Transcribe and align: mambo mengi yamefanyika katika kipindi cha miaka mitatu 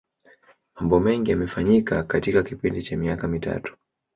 mambo 0.75 0.99
mengi 0.99 1.31
yamefanyika 1.31 2.03
katika 2.03 2.43
kipindi 2.43 2.83
cha 2.83 2.97
miaka 2.97 3.27
mitatu 3.27 3.77